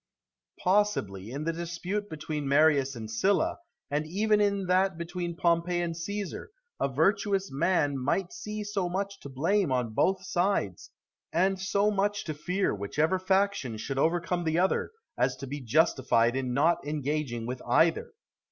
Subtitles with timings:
[0.57, 0.63] Brutus.
[0.63, 3.59] Possibly, in the dispute between Marius and Sylla,
[3.91, 9.19] and even in that between Pompey and Caesar, a virtuous man might see so much
[9.19, 10.89] to blame on both sides,
[11.31, 16.35] and so much to fear, whichever faction should overcome the other, as to be justified
[16.35, 18.13] in not engaging with either.